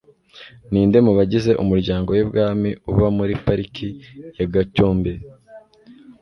Ninde 0.71 0.97
mu 1.05 1.11
bagize 1.17 1.51
umuryango 1.63 2.09
wibwami 2.11 2.69
uba 2.91 3.07
muri 3.17 3.33
Parike 3.45 3.87
ya 4.37 4.45
Gatcombe? 4.53 5.11